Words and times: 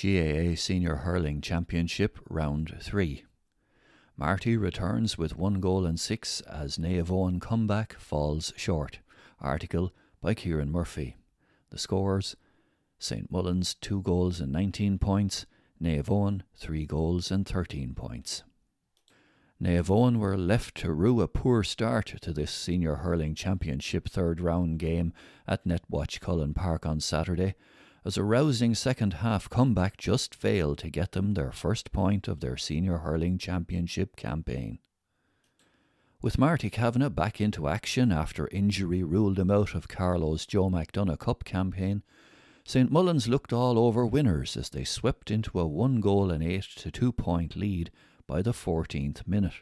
GAA 0.00 0.54
Senior 0.54 0.94
Hurling 0.94 1.40
Championship 1.40 2.20
Round 2.30 2.76
3. 2.80 3.24
Marty 4.16 4.56
returns 4.56 5.18
with 5.18 5.36
one 5.36 5.58
goal 5.58 5.84
and 5.84 5.98
six 5.98 6.40
as 6.42 6.78
Naomh 6.78 7.40
comeback 7.40 7.94
falls 7.94 8.52
short. 8.54 9.00
Article 9.40 9.92
by 10.22 10.34
Kieran 10.34 10.70
Murphy. 10.70 11.16
The 11.70 11.78
scores 11.78 12.36
St 13.00 13.28
Mullins 13.32 13.74
2 13.74 14.02
goals 14.02 14.38
and 14.38 14.52
19 14.52 14.98
points, 14.98 15.46
Naomh 15.82 16.42
3 16.54 16.86
goals 16.86 17.32
and 17.32 17.44
13 17.44 17.94
points. 17.94 18.44
Naomh 19.60 20.16
were 20.16 20.38
left 20.38 20.76
to 20.76 20.92
rue 20.92 21.20
a 21.20 21.26
poor 21.26 21.64
start 21.64 22.14
to 22.22 22.32
this 22.32 22.52
Senior 22.52 22.96
Hurling 22.96 23.34
Championship 23.34 24.08
third 24.08 24.40
round 24.40 24.78
game 24.78 25.12
at 25.48 25.66
Netwatch 25.66 26.20
Cullen 26.20 26.54
Park 26.54 26.86
on 26.86 27.00
Saturday, 27.00 27.56
as 28.08 28.16
a 28.16 28.24
rousing 28.24 28.74
second 28.74 29.12
half 29.12 29.50
comeback 29.50 29.98
just 29.98 30.34
failed 30.34 30.78
to 30.78 30.88
get 30.88 31.12
them 31.12 31.34
their 31.34 31.52
first 31.52 31.92
point 31.92 32.26
of 32.26 32.40
their 32.40 32.56
Senior 32.56 32.96
Hurling 32.96 33.36
Championship 33.36 34.16
campaign. 34.16 34.78
With 36.22 36.38
Marty 36.38 36.70
Kavanagh 36.70 37.10
back 37.10 37.38
into 37.38 37.68
action 37.68 38.10
after 38.10 38.48
injury 38.48 39.02
ruled 39.02 39.38
him 39.38 39.50
out 39.50 39.74
of 39.74 39.88
Carlow's 39.88 40.46
Joe 40.46 40.70
McDonagh 40.70 41.18
Cup 41.18 41.44
campaign, 41.44 42.02
St 42.64 42.90
Mullins 42.90 43.28
looked 43.28 43.52
all 43.52 43.78
over 43.78 44.06
winners 44.06 44.56
as 44.56 44.70
they 44.70 44.84
swept 44.84 45.30
into 45.30 45.60
a 45.60 45.66
one 45.66 46.00
goal 46.00 46.30
and 46.30 46.42
eight 46.42 46.64
to 46.76 46.90
two 46.90 47.12
point 47.12 47.56
lead 47.56 47.90
by 48.26 48.40
the 48.40 48.52
14th 48.52 49.28
minute. 49.28 49.60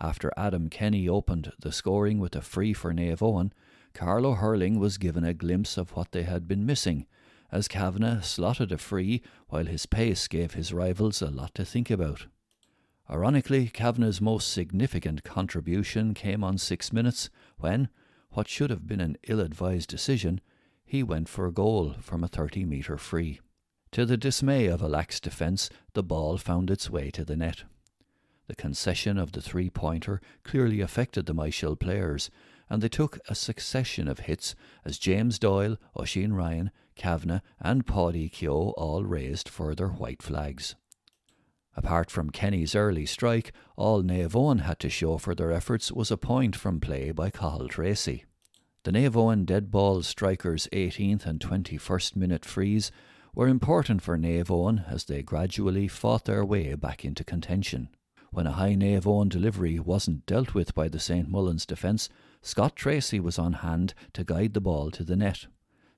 After 0.00 0.32
Adam 0.36 0.68
Kenny 0.68 1.08
opened 1.08 1.52
the 1.60 1.70
scoring 1.70 2.18
with 2.18 2.34
a 2.34 2.42
free 2.42 2.72
for 2.72 2.92
Naomh 2.92 3.18
Eoin, 3.18 3.52
Carlow 3.94 4.34
Hurling 4.34 4.80
was 4.80 4.98
given 4.98 5.22
a 5.22 5.32
glimpse 5.32 5.76
of 5.76 5.90
what 5.90 6.10
they 6.10 6.24
had 6.24 6.48
been 6.48 6.66
missing, 6.66 7.06
as 7.52 7.68
Kavanagh 7.68 8.22
slotted 8.22 8.72
a 8.72 8.78
free 8.78 9.22
while 9.48 9.66
his 9.66 9.86
pace 9.86 10.26
gave 10.26 10.54
his 10.54 10.72
rivals 10.72 11.20
a 11.20 11.30
lot 11.30 11.54
to 11.54 11.64
think 11.64 11.90
about. 11.90 12.26
Ironically, 13.10 13.68
Kavanagh's 13.68 14.22
most 14.22 14.50
significant 14.50 15.22
contribution 15.22 16.14
came 16.14 16.42
on 16.42 16.56
six 16.56 16.92
minutes 16.92 17.28
when, 17.58 17.90
what 18.30 18.48
should 18.48 18.70
have 18.70 18.86
been 18.86 19.02
an 19.02 19.18
ill 19.28 19.40
advised 19.40 19.90
decision, 19.90 20.40
he 20.84 21.02
went 21.02 21.28
for 21.28 21.46
a 21.46 21.52
goal 21.52 21.94
from 22.00 22.24
a 22.24 22.28
30 22.28 22.64
metre 22.64 22.96
free. 22.96 23.40
To 23.92 24.06
the 24.06 24.16
dismay 24.16 24.66
of 24.66 24.80
a 24.80 24.88
lax 24.88 25.20
defence, 25.20 25.68
the 25.92 26.02
ball 26.02 26.38
found 26.38 26.70
its 26.70 26.88
way 26.88 27.10
to 27.10 27.24
the 27.24 27.36
net. 27.36 27.64
The 28.46 28.54
concession 28.54 29.18
of 29.18 29.32
the 29.32 29.42
three 29.42 29.68
pointer 29.68 30.20
clearly 30.42 30.80
affected 30.80 31.26
the 31.26 31.34
Myshall 31.34 31.78
players, 31.78 32.30
and 32.70 32.82
they 32.82 32.88
took 32.88 33.18
a 33.28 33.34
succession 33.34 34.08
of 34.08 34.20
hits 34.20 34.54
as 34.84 34.98
James 34.98 35.38
Doyle, 35.38 35.76
Oisin 35.98 36.32
Ryan, 36.32 36.70
Kavanagh, 36.94 37.40
and 37.60 37.86
Paddy 37.86 38.28
Keogh 38.28 38.74
all 38.76 39.04
raised 39.04 39.48
further 39.48 39.88
white 39.88 40.22
flags. 40.22 40.74
Apart 41.74 42.10
from 42.10 42.30
Kenny's 42.30 42.74
early 42.74 43.06
strike, 43.06 43.52
all 43.76 44.02
Naomh 44.02 44.60
had 44.60 44.78
to 44.80 44.90
show 44.90 45.16
for 45.16 45.34
their 45.34 45.52
efforts 45.52 45.90
was 45.90 46.10
a 46.10 46.18
point 46.18 46.54
from 46.54 46.80
play 46.80 47.12
by 47.12 47.30
Cathal 47.30 47.68
Tracy. 47.68 48.24
The 48.84 48.92
Naomh 48.92 49.46
dead 49.46 49.70
ball 49.70 50.02
strikers' 50.02 50.68
18th 50.72 51.24
and 51.24 51.40
21st 51.40 52.16
minute 52.16 52.44
frees 52.44 52.90
were 53.34 53.48
important 53.48 54.02
for 54.02 54.18
Naomh 54.18 54.84
as 54.90 55.04
they 55.04 55.22
gradually 55.22 55.88
fought 55.88 56.26
their 56.26 56.44
way 56.44 56.74
back 56.74 57.04
into 57.04 57.24
contention. 57.24 57.88
When 58.30 58.46
a 58.46 58.52
high 58.52 58.74
Naomh 58.74 59.28
delivery 59.28 59.78
wasn't 59.78 60.26
dealt 60.26 60.52
with 60.52 60.74
by 60.74 60.88
the 60.88 61.00
St 61.00 61.28
Mullins 61.28 61.64
defence, 61.64 62.08
Scott 62.42 62.76
Tracy 62.76 63.20
was 63.20 63.38
on 63.38 63.54
hand 63.54 63.94
to 64.12 64.24
guide 64.24 64.52
the 64.52 64.60
ball 64.60 64.90
to 64.90 65.04
the 65.04 65.16
net. 65.16 65.46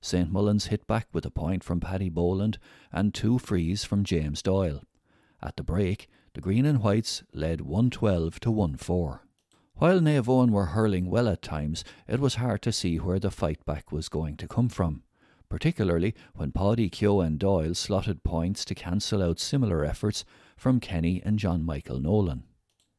St 0.04 0.30
Mullins 0.30 0.66
hit 0.66 0.86
back 0.86 1.08
with 1.14 1.24
a 1.24 1.30
point 1.30 1.64
from 1.64 1.80
Paddy 1.80 2.10
Boland 2.10 2.58
and 2.92 3.14
two 3.14 3.38
frees 3.38 3.84
from 3.84 4.04
James 4.04 4.42
Doyle. 4.42 4.82
At 5.42 5.56
the 5.56 5.62
break, 5.62 6.08
the 6.34 6.42
Green 6.42 6.66
and 6.66 6.82
Whites 6.82 7.22
led 7.32 7.62
112 7.62 8.38
to 8.40 8.50
1 8.50 8.76
4. 8.76 9.26
While 9.76 10.00
Naomh 10.00 10.50
were 10.50 10.66
hurling 10.66 11.08
well 11.08 11.26
at 11.26 11.40
times, 11.40 11.84
it 12.06 12.20
was 12.20 12.34
hard 12.34 12.60
to 12.62 12.72
see 12.72 12.98
where 12.98 13.18
the 13.18 13.30
fight 13.30 13.64
back 13.64 13.90
was 13.90 14.10
going 14.10 14.36
to 14.36 14.46
come 14.46 14.68
from 14.68 15.04
particularly 15.48 16.14
when 16.34 16.50
Paddy 16.50 16.90
Keogh 16.90 17.20
and 17.20 17.38
Doyle 17.38 17.74
slotted 17.74 18.24
points 18.24 18.64
to 18.64 18.74
cancel 18.74 19.22
out 19.22 19.38
similar 19.38 19.84
efforts 19.84 20.24
from 20.56 20.80
Kenny 20.80 21.22
and 21.24 21.38
John 21.38 21.64
Michael 21.64 22.00
Nolan. 22.00 22.42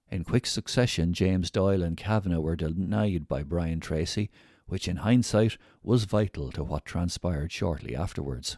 In 0.10 0.24
quick 0.24 0.46
succession, 0.46 1.12
James 1.12 1.52
Doyle 1.52 1.84
and 1.84 1.98
Kavanagh 1.98 2.40
were 2.40 2.56
denied 2.56 3.28
by 3.28 3.44
Brian 3.44 3.82
Treacy, 3.82 4.30
which 4.68 4.88
in 4.88 4.98
hindsight 4.98 5.58
was 5.84 6.06
vital 6.06 6.52
to 6.52 6.64
what 6.64 6.86
transpired 6.86 7.52
shortly 7.52 7.96
afterwards. 7.96 8.58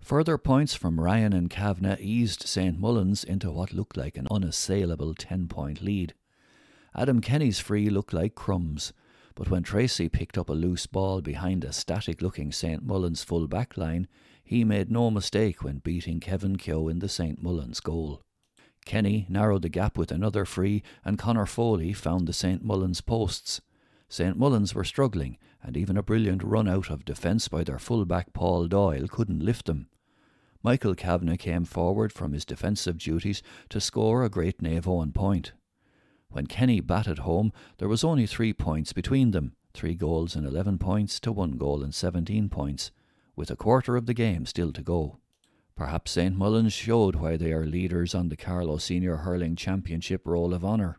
Further 0.00 0.38
points 0.38 0.74
from 0.74 1.00
Ryan 1.00 1.32
and 1.32 1.50
Kavanagh 1.50 1.98
eased 2.00 2.42
St 2.42 2.78
Mullins 2.78 3.24
into 3.24 3.50
what 3.50 3.72
looked 3.72 3.96
like 3.96 4.16
an 4.16 4.28
unassailable 4.30 5.14
10 5.14 5.48
point 5.48 5.82
lead. 5.82 6.14
Adam 6.94 7.20
Kenny's 7.20 7.58
free 7.58 7.90
looked 7.90 8.12
like 8.12 8.34
crumbs, 8.34 8.92
but 9.34 9.50
when 9.50 9.62
Tracy 9.62 10.08
picked 10.08 10.38
up 10.38 10.48
a 10.48 10.54
loose 10.54 10.86
ball 10.86 11.20
behind 11.20 11.64
a 11.64 11.72
static 11.72 12.22
looking 12.22 12.50
St 12.50 12.84
Mullins 12.84 13.22
full 13.22 13.46
back 13.46 13.76
line, 13.76 14.08
he 14.42 14.64
made 14.64 14.90
no 14.90 15.10
mistake 15.10 15.62
when 15.62 15.78
beating 15.78 16.20
Kevin 16.20 16.56
Keogh 16.56 16.88
in 16.88 17.00
the 17.00 17.08
St 17.08 17.42
Mullins 17.42 17.80
goal. 17.80 18.22
Kenny 18.84 19.26
narrowed 19.28 19.62
the 19.62 19.68
gap 19.68 19.98
with 19.98 20.10
another 20.10 20.44
free, 20.44 20.82
and 21.04 21.18
Connor 21.18 21.44
Foley 21.44 21.92
found 21.92 22.26
the 22.26 22.32
St 22.32 22.64
Mullins 22.64 23.02
posts. 23.02 23.60
St 24.08 24.36
Mullins 24.38 24.74
were 24.74 24.84
struggling, 24.84 25.36
and 25.62 25.76
even 25.76 25.96
a 25.96 26.02
brilliant 26.02 26.42
run 26.42 26.68
out 26.68 26.90
of 26.90 27.04
defence 27.04 27.48
by 27.48 27.62
their 27.62 27.78
full-back 27.78 28.32
Paul 28.32 28.66
Doyle 28.66 29.06
couldn't 29.06 29.44
lift 29.44 29.66
them. 29.66 29.88
Michael 30.62 30.94
Kavanagh 30.94 31.36
came 31.36 31.64
forward 31.64 32.12
from 32.12 32.32
his 32.32 32.44
defensive 32.44 32.98
duties 32.98 33.42
to 33.68 33.80
score 33.80 34.24
a 34.24 34.30
great 34.30 34.62
Naomh 34.62 35.14
point. 35.14 35.52
When 36.30 36.46
Kenny 36.46 36.80
batted 36.80 37.20
home, 37.20 37.52
there 37.78 37.88
was 37.88 38.04
only 38.04 38.26
three 38.26 38.52
points 38.52 38.92
between 38.92 39.30
them 39.30 39.54
three 39.74 39.94
goals 39.94 40.34
and 40.34 40.44
11 40.46 40.78
points 40.78 41.20
to 41.20 41.30
one 41.30 41.52
goal 41.52 41.84
and 41.84 41.94
17 41.94 42.48
points, 42.48 42.90
with 43.36 43.50
a 43.50 43.56
quarter 43.56 43.96
of 43.96 44.06
the 44.06 44.14
game 44.14 44.44
still 44.44 44.72
to 44.72 44.82
go. 44.82 45.18
Perhaps 45.76 46.10
St 46.10 46.34
Mullins 46.34 46.72
showed 46.72 47.14
why 47.14 47.36
they 47.36 47.52
are 47.52 47.64
leaders 47.64 48.12
on 48.12 48.28
the 48.28 48.36
Carlow 48.36 48.78
Senior 48.78 49.18
Hurling 49.18 49.54
Championship 49.54 50.26
Roll 50.26 50.52
of 50.52 50.64
Honour. 50.64 50.98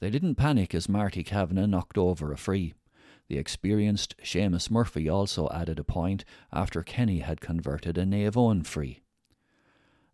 They 0.00 0.10
didn't 0.10 0.36
panic 0.36 0.74
as 0.74 0.88
Marty 0.88 1.24
Kavanagh 1.24 1.66
knocked 1.66 1.98
over 1.98 2.32
a 2.32 2.36
free. 2.36 2.74
The 3.28 3.36
experienced 3.36 4.14
Seamus 4.22 4.70
Murphy 4.70 5.08
also 5.08 5.48
added 5.52 5.78
a 5.78 5.84
point 5.84 6.24
after 6.52 6.82
Kenny 6.82 7.18
had 7.18 7.40
converted 7.40 7.98
a 7.98 8.06
Naomh 8.06 8.64
free. 8.64 9.02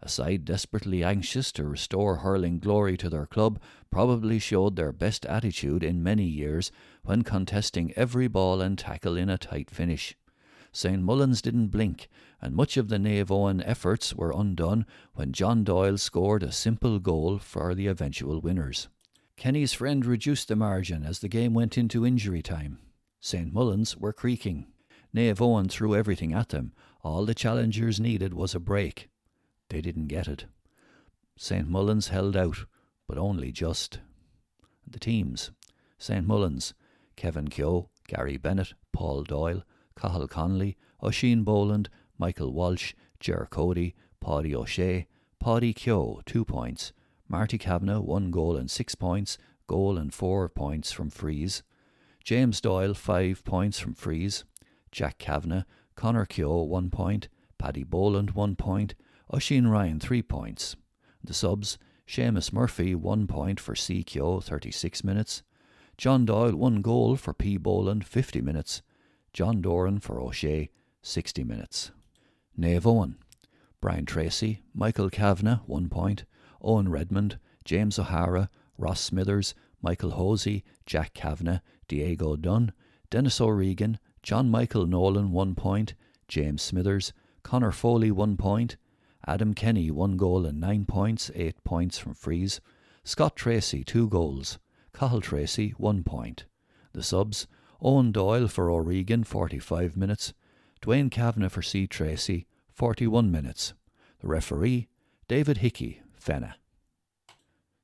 A 0.00 0.08
side 0.08 0.44
desperately 0.44 1.04
anxious 1.04 1.52
to 1.52 1.64
restore 1.64 2.16
hurling 2.16 2.58
glory 2.58 2.96
to 2.98 3.08
their 3.08 3.26
club 3.26 3.60
probably 3.90 4.38
showed 4.38 4.76
their 4.76 4.92
best 4.92 5.24
attitude 5.26 5.82
in 5.82 6.02
many 6.02 6.24
years 6.24 6.72
when 7.02 7.22
contesting 7.22 7.92
every 7.94 8.26
ball 8.26 8.60
and 8.60 8.78
tackle 8.78 9.16
in 9.16 9.30
a 9.30 9.38
tight 9.38 9.70
finish. 9.70 10.16
St 10.72 11.02
Mullins 11.02 11.40
didn't 11.40 11.68
blink, 11.68 12.08
and 12.42 12.54
much 12.54 12.76
of 12.76 12.88
the 12.88 12.98
Naomh 12.98 13.62
efforts 13.64 14.14
were 14.14 14.34
undone 14.36 14.86
when 15.14 15.32
John 15.32 15.62
Doyle 15.62 15.98
scored 15.98 16.42
a 16.42 16.52
simple 16.52 16.98
goal 16.98 17.38
for 17.38 17.74
the 17.74 17.86
eventual 17.86 18.40
winners. 18.40 18.88
Kenny's 19.36 19.72
friend 19.72 20.06
reduced 20.06 20.48
the 20.48 20.56
margin 20.56 21.04
as 21.04 21.18
the 21.18 21.28
game 21.28 21.54
went 21.54 21.76
into 21.76 22.06
injury 22.06 22.42
time. 22.42 22.78
St 23.20 23.52
Mullins 23.52 23.96
were 23.96 24.12
creaking. 24.12 24.66
Naomh 25.14 25.70
threw 25.70 25.94
everything 25.94 26.32
at 26.32 26.50
them. 26.50 26.72
All 27.02 27.24
the 27.24 27.34
challengers 27.34 28.00
needed 28.00 28.34
was 28.34 28.54
a 28.54 28.60
break. 28.60 29.08
They 29.68 29.80
didn't 29.80 30.08
get 30.08 30.28
it. 30.28 30.46
St 31.36 31.68
Mullins 31.68 32.08
held 32.08 32.36
out, 32.36 32.64
but 33.08 33.18
only 33.18 33.50
just. 33.50 34.00
The 34.86 34.98
teams 34.98 35.50
St 35.98 36.26
Mullins, 36.26 36.74
Kevin 37.16 37.48
Keogh, 37.48 37.88
Gary 38.06 38.36
Bennett, 38.36 38.74
Paul 38.92 39.22
Doyle, 39.22 39.62
Cathal 39.96 40.28
Connolly, 40.28 40.76
Oisin 41.02 41.44
Boland, 41.44 41.88
Michael 42.18 42.52
Walsh, 42.52 42.94
Ger 43.20 43.48
Cody, 43.50 43.94
Paddy 44.20 44.54
O'Shea, 44.54 45.06
Paddy 45.38 45.72
Keogh, 45.72 46.20
two 46.26 46.44
points, 46.44 46.92
Marty 47.34 47.58
Kavanagh, 47.58 47.98
one 47.98 48.30
goal 48.30 48.56
and 48.56 48.70
six 48.70 48.94
points, 48.94 49.38
goal 49.66 49.98
and 49.98 50.14
four 50.14 50.48
points 50.48 50.92
from 50.92 51.10
frees, 51.10 51.64
James 52.22 52.60
Doyle, 52.60 52.94
five 52.94 53.42
points 53.42 53.80
from 53.80 53.92
frees, 53.92 54.44
Jack 54.92 55.18
Kavanagh, 55.18 55.64
Connor 55.96 56.26
Keogh, 56.26 56.62
one 56.62 56.90
point, 56.90 57.26
Paddy 57.58 57.82
Boland, 57.82 58.36
one 58.36 58.54
point, 58.54 58.94
Oisin 59.34 59.66
Ryan, 59.66 59.98
three 59.98 60.22
points. 60.22 60.76
The 61.24 61.34
subs, 61.34 61.76
Seamus 62.06 62.52
Murphy, 62.52 62.94
one 62.94 63.26
point 63.26 63.58
for 63.58 63.74
C. 63.74 64.04
Keogh, 64.04 64.38
36 64.38 65.02
minutes. 65.02 65.42
John 65.98 66.24
Doyle, 66.24 66.54
one 66.54 66.82
goal 66.82 67.16
for 67.16 67.34
P. 67.34 67.56
Boland, 67.56 68.06
50 68.06 68.42
minutes. 68.42 68.80
John 69.32 69.60
Doran 69.60 69.98
for 69.98 70.20
O'Shea, 70.20 70.70
60 71.02 71.42
minutes. 71.42 71.90
Naomh 72.56 72.82
Eoin, 72.82 73.14
Brian 73.80 74.06
Tracy, 74.06 74.62
Michael 74.72 75.10
Kavanagh, 75.10 75.58
one 75.66 75.88
point. 75.88 76.24
Owen 76.64 76.88
Redmond, 76.88 77.38
James 77.64 77.98
O'Hara, 77.98 78.50
Ross 78.78 79.00
Smithers, 79.00 79.54
Michael 79.82 80.12
Hosey, 80.12 80.64
Jack 80.86 81.14
Kavanagh, 81.14 81.60
Diego 81.86 82.36
Dunn, 82.36 82.72
Dennis 83.10 83.40
O'Regan, 83.40 83.98
John 84.22 84.50
Michael 84.50 84.86
Nolan, 84.86 85.30
one 85.30 85.54
point. 85.54 85.94
James 86.28 86.62
Smithers, 86.62 87.12
Connor 87.42 87.70
Foley, 87.70 88.10
one 88.10 88.36
point. 88.38 88.76
Adam 89.26 89.52
Kenny, 89.52 89.90
one 89.90 90.16
goal 90.16 90.46
and 90.46 90.58
nine 90.58 90.86
points, 90.86 91.30
eight 91.34 91.62
points 91.62 91.98
from 91.98 92.14
frees. 92.14 92.60
Scott 93.04 93.36
Tracy, 93.36 93.84
two 93.84 94.08
goals. 94.08 94.58
Cathal 94.94 95.20
Tracy, 95.20 95.74
one 95.76 96.02
point. 96.02 96.46
The 96.92 97.02
subs, 97.02 97.46
Owen 97.82 98.12
Doyle 98.12 98.48
for 98.48 98.70
O'Regan, 98.70 99.24
45 99.24 99.96
minutes. 99.96 100.32
Dwayne 100.80 101.10
Kavanagh 101.10 101.50
for 101.50 101.62
C. 101.62 101.86
Tracy, 101.86 102.46
41 102.72 103.30
minutes. 103.30 103.74
The 104.20 104.28
referee, 104.28 104.88
David 105.28 105.58
Hickey, 105.58 106.00
Fenagh. 106.24 106.54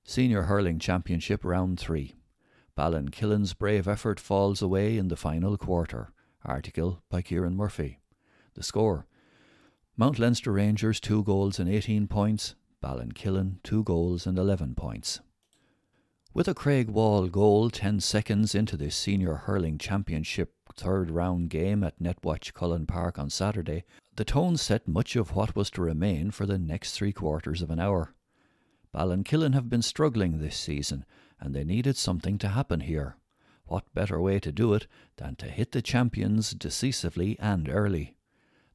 Senior 0.03 0.45
Hurling 0.45 0.79
Championship 0.79 1.45
Round 1.45 1.79
3. 1.79 2.15
Ballinkillen's 2.75 3.53
brave 3.53 3.87
effort 3.87 4.19
falls 4.19 4.63
away 4.63 4.97
in 4.97 5.09
the 5.09 5.17
final 5.17 5.59
quarter. 5.59 6.15
Article 6.43 7.03
by 7.11 7.21
Kieran 7.21 7.55
Murphy. 7.55 8.01
The 8.55 8.63
score 8.63 9.07
Mount 9.95 10.19
Leinster 10.19 10.53
Rangers 10.53 11.01
2 11.01 11.23
goals 11.25 11.59
and 11.59 11.69
18 11.69 12.09
points, 12.09 12.55
Ballinkillen 12.83 13.63
2 13.63 13.85
goals 13.85 14.27
and 14.27 14.39
11 14.39 14.75
points. 14.75 15.21
With 16.33 16.49
a 16.49 16.55
Craig 16.55 16.89
Wall 16.89 17.29
goal 17.29 17.69
10 17.69 18.01
seconds 18.01 18.55
into 18.55 18.79
the 18.79 18.91
Senior 18.91 19.35
Hurling 19.35 19.77
Championship 19.77 20.55
third 20.75 21.11
round 21.11 21.51
game 21.51 21.85
at 21.85 22.01
Netwatch 22.03 22.55
Cullen 22.55 22.87
Park 22.87 23.19
on 23.19 23.29
Saturday, 23.29 23.85
the 24.17 24.25
tone 24.25 24.57
set 24.57 24.89
much 24.89 25.15
of 25.15 25.37
what 25.37 25.55
was 25.55 25.69
to 25.73 25.83
remain 25.83 26.31
for 26.31 26.47
the 26.47 26.57
next 26.57 26.93
three 26.93 27.13
quarters 27.13 27.61
of 27.61 27.71
an 27.71 27.79
hour. 27.79 28.15
Ballinkillen 28.95 29.55
have 29.55 29.71
been 29.71 29.83
struggling 29.83 30.39
this 30.39 30.57
season, 30.57 31.05
and 31.39 31.55
they 31.55 31.65
needed 31.65 31.97
something 31.97 32.39
to 32.39 32.49
happen 32.49 32.81
here. 32.81 33.17
What 33.65 33.95
better 33.95 34.21
way 34.21 34.41
to 34.41 34.51
do 34.51 34.75
it 34.75 34.87
than 35.17 35.37
to 35.37 35.47
hit 35.47 35.73
the 35.73 35.83
champions 35.83 36.53
decisively 36.53 37.39
and 37.39 37.69
early? 37.69 38.17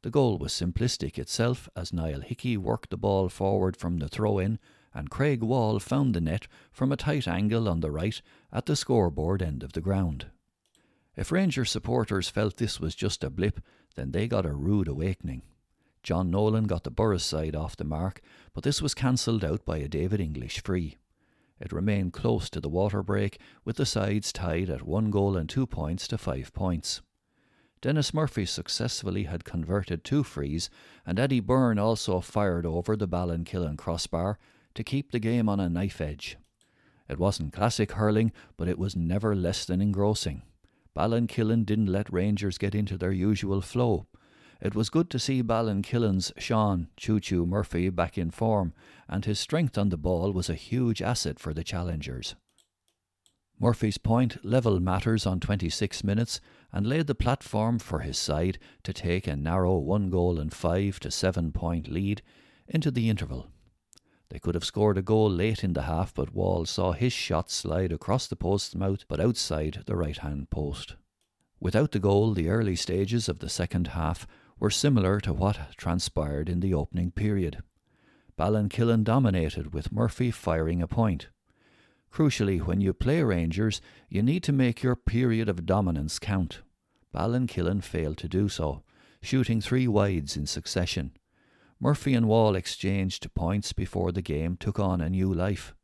The 0.04 0.12
goal 0.12 0.38
was 0.38 0.54
simplistic 0.54 1.18
itself 1.18 1.68
as 1.76 1.92
Niall 1.92 2.22
Hickey 2.22 2.58
worked 2.58 2.92
the 2.92 2.98
ball 2.98 3.28
forward 3.28 3.76
from 3.76 3.98
the 3.98 4.08
throw 4.08 4.40
in 4.40 4.60
and 4.96 5.10
Craig 5.10 5.44
Wall 5.44 5.78
found 5.80 6.16
the 6.16 6.22
net 6.22 6.48
from 6.72 6.92
a 6.92 6.98
tight 6.98 7.28
angle 7.28 7.68
on 7.68 7.82
the 7.82 7.92
right 7.92 8.20
at 8.52 8.66
the 8.66 8.78
scoreboard 8.78 9.42
end 9.42 9.62
of 9.62 9.74
the 9.74 9.82
ground. 9.82 10.28
If 11.18 11.32
Ranger 11.32 11.66
supporters 11.66 12.30
felt 12.30 12.58
this 12.58 12.80
was 12.80 12.96
just 12.96 13.24
a 13.24 13.30
blip, 13.30 13.60
then 13.96 14.12
they 14.12 14.28
got 14.28 14.46
a 14.46 14.54
rude 14.54 14.88
awakening. 14.88 15.42
John 16.06 16.30
Nolan 16.30 16.66
got 16.66 16.84
the 16.84 16.92
Borris 16.92 17.22
side 17.22 17.56
off 17.56 17.75
the 17.75 17.84
mark, 17.84 18.22
but 18.54 18.63
this 18.63 18.80
was 18.80 18.94
cancelled 18.94 19.44
out 19.44 19.66
by 19.66 19.78
a 19.80 19.88
David 19.88 20.22
English 20.22 20.62
free. 20.62 20.98
It 21.60 21.72
remained 21.72 22.13
close 22.13 22.48
to 22.52 22.62
the 22.62 22.69
water 22.69 23.02
break, 23.02 23.42
with 23.63 23.78
the 23.78 23.88
sides 23.88 24.31
tied 24.31 24.69
at 24.69 24.86
one 24.86 25.10
goal 25.10 25.36
and 25.36 25.50
two 25.50 25.66
points 25.66 26.07
to 26.10 26.19
five 26.19 26.54
points. 26.54 27.02
Dennis 27.81 28.13
Murphy 28.13 28.46
successfully 28.46 29.24
had 29.24 29.46
converted 29.46 30.04
two 30.04 30.22
frees, 30.22 30.69
and 31.07 31.19
Eddie 31.19 31.40
Byrne 31.40 31.80
also 31.80 32.19
fired 32.19 32.68
over 32.68 32.96
the 32.96 33.08
Ballinkillen 33.08 33.75
crossbar 33.75 34.38
to 34.75 34.84
keep 34.84 35.12
the 35.12 35.18
game 35.18 35.50
on 35.50 35.60
a 35.60 35.69
knife 35.69 36.00
edge. 36.00 36.38
It 37.10 37.18
wasn't 37.18 37.51
classic 37.51 37.94
hurling, 37.94 38.31
but 38.58 38.68
it 38.68 38.78
was 38.78 38.96
never 38.96 39.36
less 39.36 39.66
than 39.66 39.81
engrossing. 39.81 40.44
Ballinkillen 40.96 41.66
didn't 41.66 41.92
let 41.92 42.13
Rangers 42.13 42.60
get 42.60 42.75
into 42.75 42.96
their 42.96 43.12
usual 43.12 43.62
flow. 43.62 44.06
It 44.66 44.74
was 44.74 44.90
good 44.90 45.12
to 45.12 45.20
see 45.20 45.44
Ballinkillen's 45.44 46.34
Sean 46.40 46.88
Choo 46.98 47.20
Choo 47.20 47.46
Murphy 47.46 47.92
back 47.92 48.18
in 48.18 48.32
form, 48.32 48.74
and 49.08 49.24
his 49.24 49.40
strength 49.40 49.78
on 49.78 49.90
the 49.90 49.96
ball 49.96 50.32
was 50.32 50.50
a 50.50 50.56
huge 50.56 51.04
asset 51.04 51.38
for 51.38 51.54
the 51.54 51.64
challengers. 51.64 52.34
Murphy's 53.60 54.00
point 54.00 54.44
levelled 54.44 54.82
matters 54.82 55.28
on 55.28 55.40
26 55.40 56.04
minutes 56.04 56.42
and 56.74 56.88
laid 56.88 57.06
the 57.06 57.14
platform 57.14 57.78
for 57.78 58.00
his 58.00 58.18
side 58.18 58.58
to 58.82 58.92
take 58.92 59.28
a 59.28 59.36
narrow 59.36 59.78
one 59.78 60.10
goal 60.10 60.40
and 60.40 60.52
five 60.52 61.00
to 61.02 61.12
seven 61.12 61.52
point 61.52 61.88
lead 61.88 62.24
into 62.68 62.90
the 62.90 63.08
interval. 63.08 63.52
They 64.30 64.40
could 64.40 64.56
have 64.56 64.66
scored 64.66 64.98
a 64.98 65.04
goal 65.04 65.30
late 65.30 65.64
in 65.64 65.74
the 65.74 65.84
half, 65.84 66.12
but 66.12 66.34
Wall 66.34 66.66
saw 66.66 66.94
his 66.94 67.14
shot 67.14 67.52
slide 67.52 67.92
across 67.92 68.26
the 68.26 68.36
post's 68.36 68.74
mouth 68.74 69.06
but 69.08 69.20
outside 69.20 69.84
the 69.86 69.96
right 69.96 70.18
hand 70.18 70.50
post. 70.50 70.96
Without 71.60 71.92
the 71.92 72.00
goal, 72.00 72.34
the 72.34 72.50
early 72.50 72.76
stages 72.76 73.30
of 73.30 73.38
the 73.38 73.50
second 73.50 73.90
half 73.90 74.26
were 74.60 74.69
similar 74.69 75.19
to 75.19 75.34
what 75.34 75.78
transpired 75.78 76.50
in 76.50 76.60
the 76.60 76.74
opening 76.74 77.12
period. 77.12 77.62
Ballinkillen 78.38 79.04
dominated, 79.04 79.74
with 79.74 79.92
Murphy 79.92 80.31
firing 80.31 80.81
a 80.81 80.88
point. 80.88 81.28
Crucially, 82.12 82.62
when 82.62 82.81
you 82.81 82.94
play 82.94 83.22
Rangers, 83.24 83.81
you 84.10 84.22
need 84.22 84.44
to 84.44 84.54
make 84.54 84.84
your 84.84 84.96
period 84.96 85.50
of 85.50 85.66
dominance 85.66 86.19
count. 86.19 86.62
Ballinkillen 87.13 87.84
failed 87.84 88.18
to 88.18 88.28
do 88.28 88.50
so, 88.50 88.84
shooting 89.22 89.60
three 89.60 89.88
wides 89.88 90.38
in 90.38 90.46
succession. 90.46 91.12
Murphy 91.80 92.13
and 92.13 92.28
Wall 92.28 92.56
exchanged 92.56 93.34
points 93.34 93.74
before 93.74 94.12
the 94.12 94.22
game 94.22 94.56
took 94.58 94.80
on 94.80 95.01
a 95.01 95.10
new 95.10 95.34
life. 95.34 95.75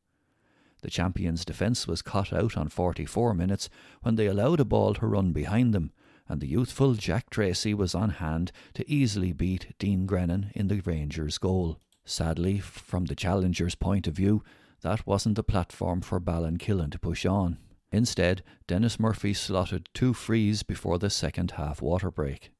The 0.81 0.89
champions' 0.89 1.45
defence 1.45 1.87
was 1.87 2.01
cut 2.01 2.33
out 2.33 2.57
on 2.57 2.69
44 2.69 3.33
minutes 3.33 3.69
when 4.01 4.15
they 4.15 4.25
allowed 4.25 4.59
a 4.59 4.65
ball 4.65 4.93
to 4.95 5.05
run 5.05 5.31
behind 5.31 5.73
them, 5.73 5.91
and 6.31 6.39
the 6.39 6.47
youthful 6.47 6.93
Jack 6.93 7.29
Tracy 7.29 7.73
was 7.73 7.93
on 7.93 8.09
hand 8.09 8.53
to 8.73 8.89
easily 8.89 9.33
beat 9.33 9.73
Dean 9.77 10.05
Grennan 10.05 10.49
in 10.55 10.69
the 10.69 10.79
Rangers' 10.85 11.37
goal. 11.37 11.77
Sadly, 12.05 12.59
from 12.59 13.03
the 13.05 13.15
challengers' 13.15 13.75
point 13.75 14.07
of 14.07 14.15
view, 14.15 14.41
that 14.79 15.05
wasn't 15.05 15.35
the 15.35 15.43
platform 15.43 15.99
for 15.99 16.21
Ballinkillen 16.21 16.89
to 16.91 16.99
push 16.99 17.25
on. 17.25 17.57
Instead, 17.91 18.43
Dennis 18.65 18.97
Murphy 18.97 19.33
slotted 19.33 19.89
two 19.93 20.13
frees 20.13 20.63
before 20.63 20.97
the 20.97 21.09
second 21.09 21.51
half 21.51 21.81
water 21.81 22.09
break. 22.09 22.53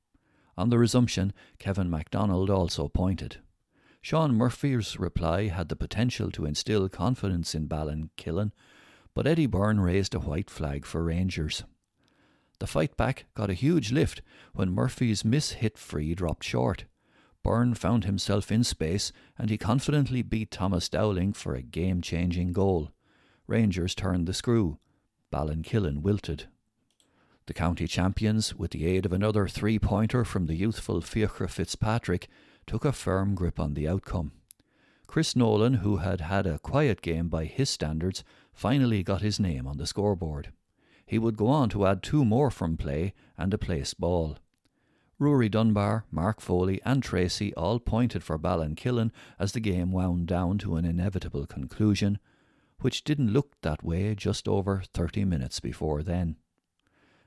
On 0.57 0.69
the 0.69 0.77
resumption, 0.77 1.31
Kevin 1.57 1.89
MacDonald 1.89 2.49
also 2.49 2.89
pointed. 2.89 3.37
Sean 4.01 4.33
Murphy's 4.35 4.99
reply 4.99 5.47
had 5.47 5.69
the 5.69 5.77
potential 5.77 6.29
to 6.31 6.45
instill 6.45 6.89
confidence 6.89 7.55
in 7.55 7.69
Ballinkillen, 7.69 8.51
but 9.13 9.25
Eddie 9.25 9.45
Byrne 9.45 9.79
raised 9.79 10.13
a 10.13 10.19
white 10.19 10.49
flag 10.49 10.85
for 10.85 11.05
Rangers. 11.05 11.63
The 12.61 12.67
fight 12.67 12.95
back 12.95 13.25
got 13.33 13.49
a 13.49 13.55
huge 13.55 13.91
lift 13.91 14.21
when 14.53 14.69
Murphy's 14.69 15.25
miss 15.25 15.53
hit 15.53 15.79
free 15.79 16.13
dropped 16.13 16.43
short. 16.43 16.85
Byrne 17.41 17.73
found 17.73 18.03
himself 18.05 18.51
in 18.51 18.63
space 18.63 19.11
and 19.35 19.49
he 19.49 19.57
confidently 19.57 20.21
beat 20.21 20.51
Thomas 20.51 20.87
Dowling 20.87 21.33
for 21.33 21.55
a 21.55 21.63
game 21.63 22.03
changing 22.03 22.53
goal. 22.53 22.91
Rangers 23.47 23.95
turned 23.95 24.27
the 24.27 24.33
screw. 24.35 24.77
Ballinkillen 25.33 26.03
wilted. 26.03 26.49
The 27.47 27.55
county 27.55 27.87
champions, 27.87 28.53
with 28.53 28.69
the 28.69 28.85
aid 28.85 29.07
of 29.07 29.13
another 29.13 29.47
three 29.47 29.79
pointer 29.79 30.23
from 30.23 30.45
the 30.45 30.53
youthful 30.53 31.01
Fiachra 31.01 31.49
Fitzpatrick, 31.49 32.27
took 32.67 32.85
a 32.85 32.91
firm 32.91 33.33
grip 33.33 33.59
on 33.59 33.73
the 33.73 33.87
outcome. 33.87 34.33
Chris 35.07 35.35
Nolan, 35.35 35.81
who 35.81 35.97
had 35.97 36.21
had 36.21 36.45
a 36.45 36.59
quiet 36.59 37.01
game 37.01 37.27
by 37.27 37.45
his 37.45 37.71
standards, 37.71 38.23
finally 38.53 39.01
got 39.01 39.23
his 39.23 39.39
name 39.39 39.65
on 39.65 39.77
the 39.77 39.87
scoreboard. 39.87 40.53
He 41.11 41.19
would 41.19 41.35
go 41.35 41.47
on 41.47 41.67
to 41.71 41.85
add 41.85 42.03
two 42.03 42.23
more 42.23 42.49
from 42.49 42.77
play 42.77 43.13
and 43.37 43.53
a 43.53 43.57
place 43.57 43.93
ball. 43.93 44.37
Rory 45.19 45.49
Dunbar, 45.49 46.05
Mark 46.09 46.39
Foley, 46.39 46.79
and 46.85 47.03
Tracy 47.03 47.53
all 47.55 47.79
pointed 47.79 48.23
for 48.23 48.39
Ballinkillen 48.39 49.11
as 49.37 49.51
the 49.51 49.59
game 49.59 49.91
wound 49.91 50.27
down 50.27 50.57
to 50.59 50.77
an 50.77 50.85
inevitable 50.85 51.45
conclusion, 51.45 52.17
which 52.79 53.03
didn't 53.03 53.33
look 53.33 53.59
that 53.59 53.83
way 53.83 54.15
just 54.15 54.47
over 54.47 54.83
30 54.93 55.25
minutes 55.25 55.59
before 55.59 56.01
then. 56.01 56.37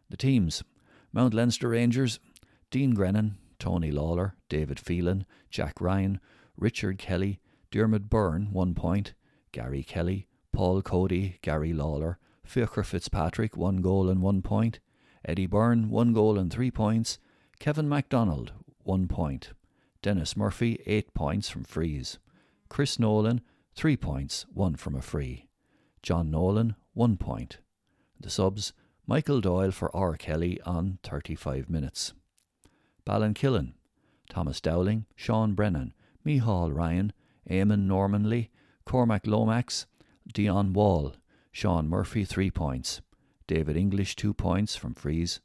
The 0.08 0.16
teams 0.16 0.64
Mount 1.12 1.34
Leinster 1.34 1.68
Rangers, 1.68 2.20
Dean 2.70 2.94
Grennan, 2.94 3.36
Tony 3.58 3.90
Lawler, 3.90 4.34
David 4.48 4.80
Phelan, 4.80 5.26
Jack 5.50 5.78
Ryan, 5.78 6.20
Richard 6.56 6.96
Kelly, 6.96 7.38
Dermot 7.70 8.08
Byrne, 8.08 8.48
one 8.50 8.74
point, 8.74 9.12
Gary 9.52 9.82
Kelly, 9.82 10.26
Paul 10.54 10.80
Cody, 10.80 11.38
Gary 11.42 11.74
Lawler, 11.74 12.18
Fiachra 12.46 12.84
Fitzpatrick, 12.84 13.56
one 13.56 13.78
goal 13.78 14.08
and 14.08 14.20
one 14.20 14.42
point, 14.42 14.80
Eddie 15.24 15.46
Byrne, 15.46 15.88
one 15.88 16.12
goal 16.12 16.38
and 16.38 16.52
three 16.52 16.70
points, 16.70 17.18
Kevin 17.58 17.88
MacDonald, 17.88 18.52
one 18.82 19.08
point. 19.08 19.52
Dennis 20.02 20.36
Murphy, 20.36 20.80
eight 20.84 21.14
points 21.14 21.48
from 21.48 21.64
frees. 21.64 22.18
Chris 22.68 22.98
Nolan, 22.98 23.40
three 23.74 23.96
points, 23.96 24.44
one 24.52 24.76
from 24.76 24.94
a 24.94 25.00
free. 25.00 25.48
John 26.02 26.30
Nolan, 26.30 26.76
one 26.92 27.16
point. 27.16 27.58
The 28.20 28.28
subs, 28.28 28.74
Michael 29.06 29.40
Doyle 29.40 29.70
for 29.70 29.94
R. 29.96 30.16
Kelly 30.16 30.60
on 30.62 30.98
35 31.02 31.70
minutes. 31.70 32.12
Ballinkillen, 33.06 33.72
Thomas 34.28 34.60
Dowling, 34.60 35.06
Sean 35.14 35.54
Brennan, 35.54 35.94
Mihal 36.24 36.72
Ryan, 36.72 37.12
Eamon 37.48 37.86
Normanley, 37.86 38.48
Cormac 38.84 39.26
Lomax, 39.26 39.86
Dion 40.32 40.72
Wall, 40.72 41.14
Sean 41.54 41.88
Murphy, 41.88 42.24
three 42.24 42.50
points. 42.50 43.00
David 43.46 43.76
English, 43.76 44.16
two 44.16 44.34
points 44.34 44.74
from 44.74 44.92
frees. 44.92 45.40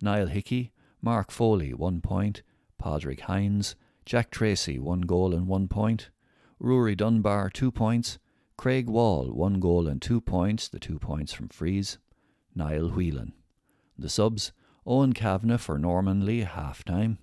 Niall 0.00 0.26
Hickey, 0.26 0.72
Mark 1.00 1.30
Foley, 1.30 1.72
one 1.72 2.00
point. 2.00 2.42
Padraig 2.78 3.20
Hines. 3.20 3.76
Jack 4.04 4.32
Tracy, 4.32 4.80
one 4.80 5.02
goal 5.02 5.32
and 5.32 5.46
one 5.46 5.68
point. 5.68 6.10
Rory 6.58 6.96
Dunbar, 6.96 7.48
two 7.48 7.70
points. 7.70 8.18
Craig 8.56 8.88
Wall, 8.88 9.26
one 9.32 9.60
goal 9.60 9.86
and 9.86 10.02
two 10.02 10.20
points, 10.20 10.66
the 10.68 10.80
two 10.80 10.98
points 10.98 11.32
from 11.32 11.48
frees. 11.48 11.98
Niall 12.56 12.88
Whelan. 12.88 13.32
The 13.96 14.08
subs, 14.08 14.52
Owen 14.84 15.12
Kavanagh 15.12 15.58
for 15.58 15.78
Normanley, 15.78 16.44
half 16.44 16.84
time. 16.84 17.18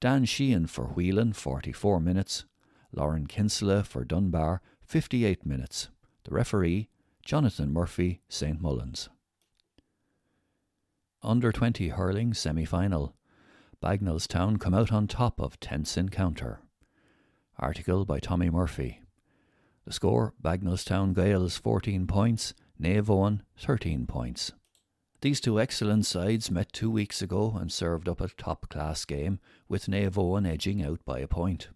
Dan 0.00 0.26
Sheehan 0.26 0.66
for 0.66 0.84
Whelan, 0.84 1.32
44 1.32 1.98
minutes. 1.98 2.44
Lauren 2.92 3.26
Kinsella 3.26 3.84
for 3.84 4.04
Dunbar, 4.04 4.60
58 4.82 5.46
minutes. 5.46 5.88
The 6.24 6.34
referee, 6.34 6.90
Jonathan 7.24 7.72
Murphy, 7.72 8.20
St 8.28 8.60
Mullins. 8.60 9.08
Under 11.22 11.52
20 11.52 11.88
hurling 11.88 12.34
semi 12.34 12.64
final. 12.64 13.14
Bagnallstown 13.82 14.58
come 14.58 14.74
out 14.74 14.92
on 14.92 15.06
top 15.06 15.40
of 15.40 15.60
tense 15.60 15.96
encounter. 15.96 16.60
Article 17.58 18.04
by 18.04 18.20
Tommy 18.20 18.50
Murphy. 18.50 19.02
The 19.84 19.92
score 19.92 20.34
Bagnallstown 20.42 21.14
Gaels 21.14 21.58
14 21.58 22.06
points, 22.06 22.54
Eoin 22.80 23.40
13 23.58 24.06
points. 24.06 24.52
These 25.20 25.40
two 25.40 25.60
excellent 25.60 26.06
sides 26.06 26.50
met 26.50 26.72
two 26.72 26.90
weeks 26.90 27.20
ago 27.20 27.56
and 27.60 27.70
served 27.70 28.08
up 28.08 28.20
a 28.20 28.28
top 28.28 28.68
class 28.70 29.04
game, 29.04 29.40
with 29.68 29.86
Eoin 29.86 30.46
edging 30.48 30.82
out 30.82 31.00
by 31.04 31.18
a 31.18 31.28
point. 31.28 31.68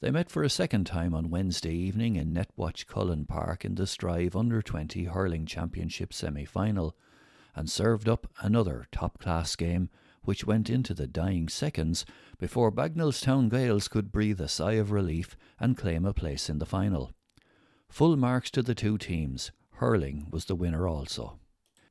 They 0.00 0.10
met 0.10 0.30
for 0.30 0.42
a 0.42 0.50
second 0.50 0.84
time 0.84 1.14
on 1.14 1.30
Wednesday 1.30 1.74
evening 1.74 2.16
in 2.16 2.34
Netwatch 2.34 2.86
Cullen 2.86 3.24
Park 3.24 3.64
in 3.64 3.76
the 3.76 3.86
Strive 3.86 4.36
Under 4.36 4.60
20 4.60 5.04
Hurling 5.04 5.46
Championship 5.46 6.12
semi 6.12 6.44
final 6.44 6.94
and 7.54 7.70
served 7.70 8.06
up 8.06 8.26
another 8.40 8.86
top 8.92 9.18
class 9.18 9.56
game 9.56 9.88
which 10.20 10.46
went 10.46 10.68
into 10.68 10.92
the 10.92 11.06
dying 11.06 11.48
seconds 11.48 12.04
before 12.38 12.70
Bagnallstown 12.70 13.48
Gaels 13.48 13.88
could 13.88 14.12
breathe 14.12 14.40
a 14.40 14.48
sigh 14.48 14.72
of 14.72 14.90
relief 14.90 15.34
and 15.58 15.78
claim 15.78 16.04
a 16.04 16.12
place 16.12 16.50
in 16.50 16.58
the 16.58 16.66
final. 16.66 17.12
Full 17.88 18.18
marks 18.18 18.50
to 18.50 18.62
the 18.62 18.74
two 18.74 18.98
teams. 18.98 19.50
Hurling 19.76 20.26
was 20.30 20.44
the 20.44 20.56
winner 20.56 20.86
also. 20.86 21.38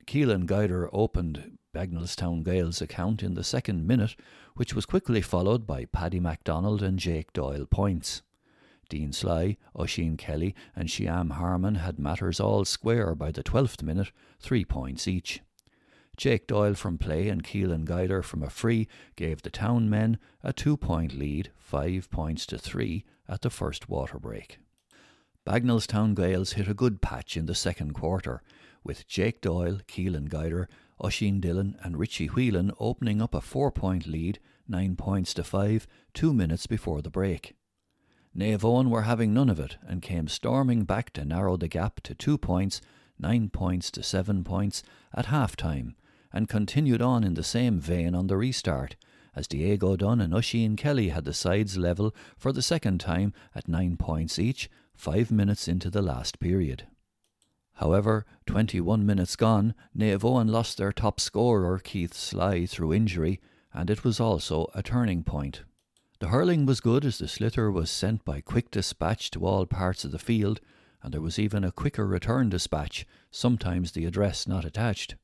Keelan 0.08 0.46
Guider 0.46 0.90
opened 0.94 1.58
Bagnallstown 1.74 2.44
Gaels' 2.44 2.82
account 2.82 3.24
in 3.24 3.34
the 3.34 3.44
second 3.44 3.86
minute, 3.88 4.16
which 4.54 4.74
was 4.74 4.86
quickly 4.86 5.22
followed 5.22 5.66
by 5.66 5.86
Paddy 5.86 6.20
MacDonald 6.20 6.82
and 6.82 7.00
Jake 7.00 7.34
Doyle 7.34 7.66
points. 7.66 8.22
Dean 8.88 9.12
Sly, 9.12 9.58
Oisin 9.78 10.16
Kelly, 10.16 10.54
and 10.76 10.90
Shiam 10.90 11.32
Harmon 11.32 11.76
had 11.76 11.98
matters 11.98 12.40
all 12.40 12.66
square 12.66 13.16
by 13.16 13.32
the 13.32 13.44
twelfth 13.44 13.82
minute, 13.82 14.12
three 14.40 14.64
points 14.64 15.08
each. 15.08 15.42
Jake 16.16 16.48
Doyle 16.48 16.76
from 16.76 16.98
play 16.98 17.28
and 17.28 17.44
Keelan 17.44 17.84
Guider 17.84 18.22
from 18.22 18.44
a 18.44 18.50
free 18.50 18.88
gave 19.16 19.42
the 19.42 19.50
town 19.50 19.90
men 19.90 20.18
a 20.44 20.54
two 20.54 20.78
point 20.78 21.14
lead, 21.14 21.52
five 21.58 22.10
points 22.10 22.46
to 22.46 22.58
three, 22.58 23.04
at 23.28 23.42
the 23.42 23.50
first 23.50 23.90
water 23.90 24.20
break. 24.20 24.60
Bagnallstown 25.46 26.16
Gaels 26.16 26.54
hit 26.54 26.68
a 26.68 26.74
good 26.74 27.02
patch 27.02 27.36
in 27.36 27.48
the 27.48 27.56
second 27.56 27.94
quarter, 27.94 28.42
with 28.86 29.08
Jake 29.08 29.42
Doyle, 29.42 29.80
Keelan 29.88 30.30
Guider, 30.30 30.70
Oisin 31.04 31.42
Dillon, 31.42 31.78
and 31.82 31.98
Richie 31.98 32.28
Whelan 32.28 32.72
opening 32.80 33.22
up 33.22 33.34
a 33.34 33.42
four 33.42 33.72
point 33.72 34.08
lead, 34.08 34.40
nine 34.68 34.96
points 34.96 35.34
to 35.34 35.44
five, 35.44 35.88
two 36.14 36.34
minutes 36.34 36.68
before 36.68 37.02
the 37.02 37.10
break. 37.10 37.56
Naomh 38.38 38.60
Eoin 38.60 38.90
were 38.90 39.04
having 39.04 39.34
none 39.34 39.50
of 39.50 39.60
it 39.60 39.78
and 39.88 40.02
came 40.02 40.28
storming 40.28 40.84
back 40.84 41.12
to 41.14 41.26
narrow 41.26 41.58
the 41.58 41.68
gap 41.68 42.02
to 42.02 42.14
two 42.14 42.38
points, 42.38 42.82
nine 43.18 43.50
points 43.50 43.90
to 43.92 44.04
seven 44.04 44.44
points, 44.44 44.84
at 45.14 45.28
half 45.28 45.56
time, 45.56 45.96
and 46.32 46.50
continued 46.50 47.02
on 47.02 47.24
in 47.24 47.34
the 47.34 47.44
same 47.44 47.80
vein 47.80 48.14
on 48.14 48.28
the 48.28 48.38
restart, 48.38 48.96
as 49.36 49.48
Diego 49.48 49.96
Dunn 49.96 50.22
and 50.22 50.34
Oisin 50.34 50.76
Kelly 50.76 51.10
had 51.10 51.26
the 51.26 51.34
sides 51.34 51.78
level 51.78 52.14
for 52.38 52.52
the 52.52 52.62
second 52.62 53.00
time 53.00 53.34
at 53.54 53.68
nine 53.68 53.98
points 53.98 54.38
each, 54.38 54.70
five 54.94 55.32
minutes 55.32 55.68
into 55.68 55.90
the 55.90 56.02
last 56.02 56.40
period. 56.40 56.88
However, 57.76 58.26
21 58.46 59.06
minutes 59.06 59.36
gone, 59.36 59.76
Naomh 59.98 60.20
Eoin 60.20 60.50
lost 60.50 60.78
their 60.78 60.94
top 60.94 61.20
scorer, 61.20 61.80
Keith 61.80 62.14
Sly, 62.14 62.66
through 62.66 62.94
injury, 62.94 63.42
and 63.74 63.90
it 63.90 64.04
was 64.04 64.20
also 64.20 64.68
a 64.74 64.82
turning 64.82 65.24
point. 65.24 65.64
The 66.20 66.30
hurling 66.30 66.66
was 66.66 66.80
good 66.80 67.04
as 67.04 67.18
the 67.18 67.26
sliotar 67.26 67.72
was 67.72 67.92
sent 67.92 68.24
by 68.24 68.40
quick 68.40 68.72
dispatch 68.72 69.30
to 69.32 69.46
all 69.46 69.66
parts 69.66 70.06
of 70.06 70.12
the 70.12 70.20
field, 70.20 70.62
and 71.04 71.14
there 71.14 71.22
was 71.22 71.38
even 71.38 71.66
a 71.66 71.72
quicker 71.72 72.08
return 72.08 72.50
dispatch, 72.50 73.06
sometimes 73.30 73.92
the 73.92 74.06
address 74.06 74.48
not 74.48 74.64
attached. 74.64 75.16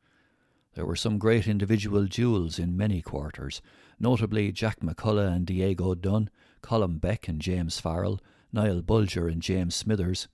There 0.74 0.86
were 0.86 0.98
some 0.98 1.18
great 1.18 1.48
individual 1.48 2.06
duels 2.06 2.60
in 2.60 2.76
many 2.76 3.02
quarters, 3.02 3.62
notably 3.98 4.52
Jack 4.52 4.82
McCullough 4.82 5.34
and 5.34 5.46
Diego 5.46 5.96
Dunn, 5.96 6.30
Colin 6.62 6.98
Beck 6.98 7.30
and 7.30 7.42
James 7.42 7.80
Farrell, 7.80 8.20
Niall 8.52 8.82
Bulger 8.82 9.30
and 9.30 9.42
James 9.42 9.76
Smithers, 9.76 10.28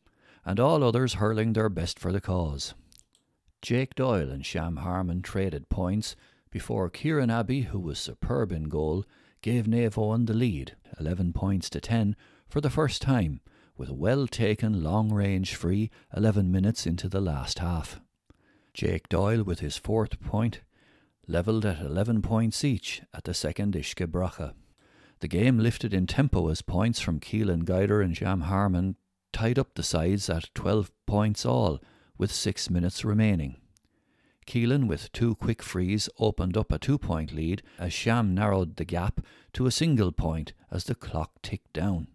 and 0.47 0.61
all 0.61 0.81
others 0.81 1.15
hurling 1.15 1.51
their 1.51 1.67
best 1.67 1.99
for 1.99 2.13
the 2.13 2.21
cause. 2.21 2.73
Jake 3.61 3.93
Doyle 3.95 4.29
and 4.29 4.45
Sham 4.45 4.77
Harmon 4.77 5.21
traded 5.21 5.67
points 5.67 6.15
before 6.49 6.89
Kieran 6.89 7.29
Abbey, 7.29 7.63
who 7.63 7.79
was 7.79 7.99
superb 7.99 8.53
in 8.53 8.69
goal, 8.69 9.03
gave 9.41 9.65
Naomh 9.65 9.91
Eoin 9.91 10.25
the 10.25 10.33
lead, 10.33 10.77
11 11.01 11.33
points 11.33 11.69
to 11.71 11.81
10, 11.81 12.15
for 12.47 12.61
the 12.61 12.69
first 12.69 13.01
time, 13.01 13.41
with 13.75 13.89
a 13.89 13.93
well 13.93 14.25
taken 14.25 14.81
long 14.81 15.11
range 15.11 15.53
free 15.53 15.91
11 16.15 16.49
minutes 16.49 16.87
into 16.87 17.09
the 17.09 17.19
last 17.19 17.59
half. 17.59 17.99
Jake 18.73 19.09
Doyle, 19.09 19.43
with 19.43 19.59
his 19.59 19.75
fourth 19.75 20.21
point, 20.21 20.61
levelled 21.27 21.65
at 21.65 21.81
11 21.81 22.21
points 22.21 22.63
each 22.63 23.01
at 23.13 23.25
the 23.25 23.33
second 23.33 23.73
Uisce 23.73 24.07
Bracha. 24.07 24.53
The 25.19 25.27
game 25.27 25.59
lifted 25.59 25.93
in 25.93 26.07
tempo 26.07 26.47
as 26.47 26.61
points 26.61 27.01
from 27.01 27.19
Keelan 27.19 27.65
Guider 27.65 28.01
and 28.01 28.15
Sham 28.15 28.41
Harmon 28.41 28.95
tied 29.31 29.59
up 29.59 29.75
the 29.75 29.83
sides 29.83 30.29
at 30.29 30.53
12 30.55 30.91
points 31.05 31.45
all, 31.45 31.79
with 32.17 32.31
six 32.31 32.69
minutes 32.69 33.05
remaining. 33.05 33.57
Keelan, 34.47 34.87
with 34.87 35.11
two 35.11 35.35
quick 35.35 35.61
frees, 35.61 36.09
opened 36.19 36.55
up 36.55 36.71
a 36.71 36.79
two 36.79 36.97
point 36.97 37.33
lead 37.33 37.61
as 37.77 37.93
Sham 37.93 38.33
narrowed 38.33 38.77
the 38.77 38.85
gap 38.85 39.19
to 39.53 39.65
a 39.65 39.71
single 39.71 40.11
point 40.11 40.53
as 40.71 40.85
the 40.85 40.95
clock 40.95 41.41
ticked 41.41 41.73
down. 41.73 42.07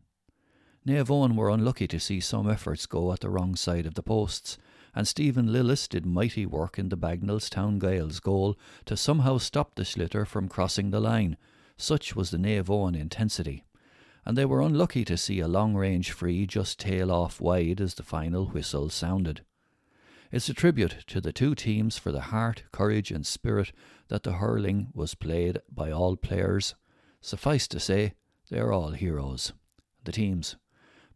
Eoin 0.86 1.36
were 1.36 1.50
unlucky 1.50 1.86
to 1.86 2.00
see 2.00 2.18
some 2.18 2.50
efforts 2.50 2.86
go 2.86 3.12
at 3.12 3.20
the 3.20 3.30
wrong 3.30 3.54
side 3.54 3.86
of 3.86 3.94
the 3.94 4.02
posts, 4.02 4.58
and 4.94 5.06
Stephen 5.06 5.48
Lillis 5.48 5.88
did 5.88 6.04
mighty 6.04 6.46
work 6.46 6.78
in 6.78 6.88
the 6.88 6.96
Bagnallstown 6.96 7.78
Gaels 7.78 8.18
goal 8.18 8.58
to 8.86 8.96
somehow 8.96 9.38
stop 9.38 9.74
the 9.74 9.84
sliotar 9.84 10.26
from 10.26 10.48
crossing 10.48 10.90
the 10.90 11.00
line. 11.00 11.36
Such 11.76 12.16
was 12.16 12.30
the 12.30 12.38
Eoin 12.38 12.98
intensity 12.98 13.64
and 14.24 14.36
they 14.36 14.44
were 14.44 14.60
unlucky 14.60 15.04
to 15.04 15.16
see 15.16 15.40
a 15.40 15.48
long 15.48 15.74
range 15.74 16.12
free 16.12 16.46
just 16.46 16.78
tail 16.78 17.10
off 17.10 17.40
wide 17.40 17.80
as 17.80 17.94
the 17.94 18.02
final 18.02 18.46
whistle 18.46 18.88
sounded. 18.88 19.42
It's 20.30 20.48
a 20.48 20.54
tribute 20.54 21.04
to 21.08 21.20
the 21.20 21.32
two 21.32 21.54
teams 21.54 21.98
for 21.98 22.10
the 22.10 22.20
heart, 22.20 22.64
courage, 22.72 23.10
and 23.10 23.26
spirit 23.26 23.72
that 24.08 24.22
the 24.22 24.32
hurling 24.34 24.88
was 24.94 25.14
played 25.14 25.60
by 25.70 25.90
all 25.90 26.16
players. 26.16 26.74
Suffice 27.20 27.68
to 27.68 27.78
say, 27.78 28.14
they 28.48 28.58
are 28.58 28.72
all 28.72 28.92
heroes. 28.92 29.52
The 30.04 30.12
teams 30.12 30.56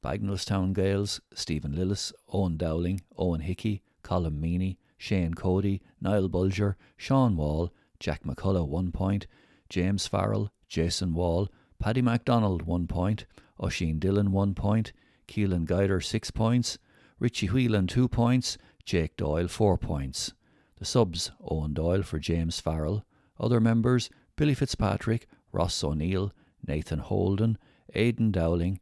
Bagnallstown 0.03 0.73
Gaels, 0.75 1.21
Stephen 1.35 1.73
Lillis, 1.73 2.13
Owen 2.33 2.57
Dowling, 2.57 3.01
Owen 3.17 3.41
Hickey, 3.41 3.83
Colin 4.03 4.41
Meaney, 4.41 4.77
Shane 4.99 5.35
Cody, 5.35 5.83
Niall 6.01 6.29
Bulger, 6.29 6.77
Sean 6.97 7.37
Wall, 7.37 7.73
Jack 7.99 8.23
McCullough 8.25 8.69
one 8.69 8.93
point, 8.93 9.27
James 9.69 10.07
Farrell, 10.07 10.53
Jason 10.69 11.13
Wall, 11.15 11.49
Paddy 11.79 12.03
MacDonald, 12.03 12.63
one 12.63 12.87
point. 12.87 13.27
Oisin 13.63 13.99
Dillon, 13.99 14.33
one 14.33 14.55
point. 14.55 14.93
Keelan 15.29 15.65
Guider, 15.65 16.01
six 16.01 16.31
points. 16.31 16.79
Richie 17.19 17.49
Whelan, 17.49 17.87
two 17.87 18.09
points. 18.09 18.59
Jake 18.85 19.17
Doyle, 19.17 19.49
four 19.49 19.77
points. 19.77 20.33
The 20.79 20.85
subs, 20.85 21.31
Owen 21.41 21.75
Doyle 21.75 22.03
for 22.03 22.19
James 22.19 22.61
Farrell. 22.61 23.05
Other 23.41 23.61
members, 23.61 24.11
Billy 24.37 24.55
Fitzpatrick, 24.55 25.27
Ross 25.53 25.83
O'Neill, 25.83 26.33
Nathan 26.67 26.99
Holden, 26.99 27.59
Aidan 27.95 28.31
Dowling, 28.31 28.81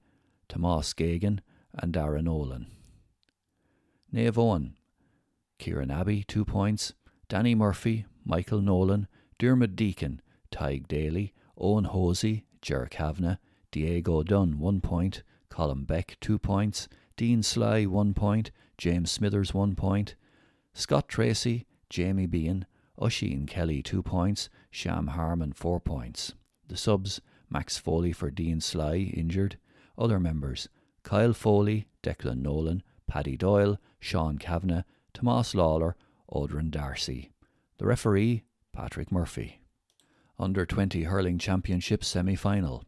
Tomas 0.48 0.92
Gagan, 0.92 1.40
and 1.72 1.92
Darren 1.92 2.24
Nolan. 2.24 2.66
Naomh 4.12 4.32
Eoin, 4.32 4.72
Kieran 5.58 5.90
Abbey, 5.90 6.24
two 6.24 6.44
points. 6.44 6.94
Danny 7.28 7.54
Murphy, 7.54 8.06
Michael 8.24 8.60
Nolan, 8.60 9.08
Dermot 9.38 9.74
Deacon, 9.74 10.20
Tadhg 10.52 10.86
Daly, 10.86 11.32
Owen 11.56 11.84
Hosey, 11.84 12.44
Ger 12.64 12.88
Kavanagh, 12.90 13.37
Diego 13.71 14.23
Dunn, 14.23 14.59
one 14.59 14.80
point, 14.80 15.23
Colin 15.50 15.85
Beck, 15.85 16.16
two 16.18 16.38
points, 16.38 16.88
Dean 17.14 17.42
Sly, 17.42 17.85
one 17.85 18.14
point, 18.14 18.50
James 18.78 19.12
Smithers, 19.12 19.52
one 19.52 19.75
point, 19.76 20.14
Scott 20.73 21.06
Tracy, 21.06 21.66
Jamie 21.90 22.26
Bean, 22.26 22.64
Oisin 23.00 23.47
Kelly, 23.47 23.83
two 23.83 24.02
points, 24.02 24.49
Sham 24.71 25.09
Harmon, 25.09 25.52
four 25.52 25.78
points. 25.78 26.33
The 26.66 26.78
subs, 26.78 27.21
Max 27.50 27.76
Foley 27.76 28.12
for 28.12 28.30
Dean 28.30 28.62
Sly, 28.62 29.12
injured. 29.14 29.59
Other 29.99 30.18
members, 30.18 30.71
Kyle 31.02 31.35
Foley, 31.35 31.87
Declan 32.02 32.40
Nolan, 32.40 32.83
Paddy 33.06 33.37
Doyle, 33.37 33.78
Sean 34.00 34.38
Kavanagh, 34.38 34.85
Tomas 35.12 35.54
Lawler, 35.54 35.97
Audrin 36.33 36.71
Darcy. 36.71 37.30
The 37.76 37.85
referee, 37.85 38.44
Patrick 38.73 39.12
Murphy. 39.12 39.61
Under 40.37 40.67
20 40.67 41.05
Hurling 41.05 41.38
Championship 41.38 42.03
semi 42.03 42.35
final. 42.35 42.85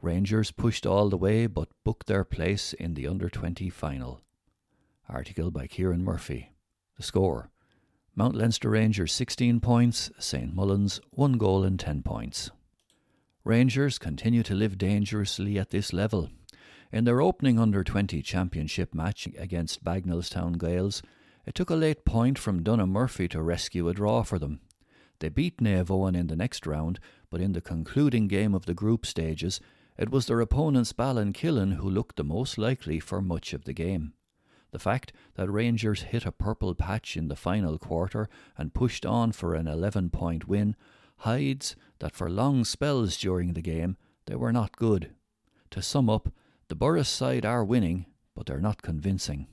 Rangers 0.00 0.52
pushed 0.52 0.86
all 0.86 1.08
the 1.08 1.16
way 1.16 1.46
but 1.46 1.68
booked 1.82 2.06
their 2.06 2.22
place 2.22 2.72
in 2.72 2.94
the 2.94 3.08
Under 3.08 3.28
20 3.28 3.68
final. 3.70 4.20
Article 5.08 5.50
by 5.50 5.66
Kieran 5.66 6.04
Murphy. 6.04 6.52
The 6.96 7.02
score 7.02 7.50
Mount 8.14 8.36
Leinster 8.36 8.70
Rangers 8.70 9.12
16 9.12 9.58
points, 9.58 10.12
St 10.20 10.54
Mullins 10.54 11.00
1 11.10 11.38
goal 11.38 11.64
and 11.64 11.78
10 11.78 12.02
points. 12.02 12.52
Rangers 13.42 13.98
continue 13.98 14.44
to 14.44 14.54
live 14.54 14.78
dangerously 14.78 15.58
at 15.58 15.70
this 15.70 15.92
level. 15.92 16.30
In 16.92 17.02
their 17.02 17.20
opening 17.20 17.58
under 17.58 17.82
20 17.82 18.22
championship 18.22 18.94
match 18.94 19.28
against 19.36 19.82
Bagnallstown 19.82 20.56
Gaels, 20.56 21.02
it 21.46 21.56
took 21.56 21.70
a 21.70 21.74
late 21.74 22.04
point 22.04 22.38
from 22.38 22.62
Dunham 22.62 22.90
Murphy 22.90 23.26
to 23.28 23.42
rescue 23.42 23.88
a 23.88 23.94
draw 23.94 24.22
for 24.22 24.38
them. 24.38 24.60
They 25.20 25.28
beat 25.28 25.58
Eoin 25.58 26.16
in 26.16 26.26
the 26.26 26.36
next 26.36 26.66
round, 26.66 26.98
but 27.30 27.40
in 27.40 27.52
the 27.52 27.60
concluding 27.60 28.26
game 28.26 28.54
of 28.54 28.66
the 28.66 28.74
group 28.74 29.06
stages, 29.06 29.60
it 29.96 30.10
was 30.10 30.26
their 30.26 30.40
opponents 30.40 30.92
Ballinkillen 30.94 31.74
who 31.74 31.88
looked 31.88 32.16
the 32.16 32.24
most 32.24 32.56
likely 32.56 32.98
for 32.98 33.20
much 33.20 33.52
of 33.52 33.64
the 33.64 33.74
game. 33.74 34.14
The 34.70 34.78
fact 34.78 35.12
that 35.34 35.50
Rangers 35.50 36.02
hit 36.02 36.24
a 36.24 36.32
purple 36.32 36.74
patch 36.74 37.16
in 37.16 37.28
the 37.28 37.36
final 37.36 37.78
quarter 37.78 38.28
and 38.56 38.72
pushed 38.72 39.04
on 39.04 39.32
for 39.32 39.54
an 39.54 39.66
11 39.66 40.10
point 40.10 40.48
win 40.48 40.74
hides 41.18 41.76
that 41.98 42.14
for 42.14 42.30
long 42.30 42.64
spells 42.64 43.16
during 43.18 43.52
the 43.52 43.60
game 43.60 43.96
they 44.26 44.36
were 44.36 44.52
not 44.52 44.76
good. 44.76 45.10
To 45.70 45.82
sum 45.82 46.08
up, 46.08 46.32
the 46.68 46.76
Borris 46.76 47.08
side 47.08 47.44
are 47.44 47.64
winning, 47.64 48.06
but 48.34 48.46
they're 48.46 48.60
not 48.60 48.80
convincing. 48.80 49.48